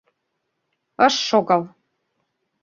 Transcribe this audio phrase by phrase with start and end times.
[1.05, 1.63] Ыш шогал.